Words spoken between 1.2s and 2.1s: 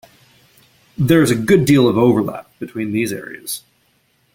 is a good deal of